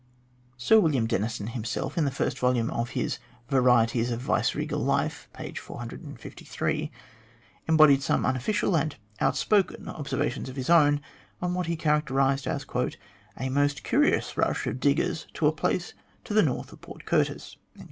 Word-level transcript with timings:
Sir 0.57 0.79
William 0.79 1.05
Denison 1.05 1.45
himself, 1.45 1.95
in 1.95 2.05
the 2.05 2.09
first 2.09 2.39
volume 2.39 2.71
of 2.71 2.89
his" 2.97 3.19
Varieties 3.51 4.09
of 4.09 4.19
Vice 4.19 4.53
Kegal 4.53 4.83
Life," 4.83 5.29
page 5.31 5.59
453, 5.59 6.89
embodied 7.67 8.01
some 8.01 8.25
unofficial 8.25 8.75
and 8.75 8.95
outspoken 9.19 9.87
observations 9.87 10.49
of 10.49 10.55
his 10.55 10.71
own 10.71 11.01
on 11.39 11.53
what 11.53 11.67
he 11.67 11.75
characterised 11.75 12.47
as 12.47 12.65
"a 13.39 13.49
most 13.49 13.83
curious 13.83 14.35
rush 14.35 14.65
of 14.65 14.79
diggers 14.79 15.27
to 15.35 15.45
a 15.45 15.51
place 15.51 15.93
to 16.23 16.33
the 16.33 16.41
north 16.41 16.73
of 16.73 16.81
Port 16.81 17.05
Curtis." 17.05 17.57